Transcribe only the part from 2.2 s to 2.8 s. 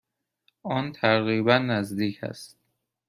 است.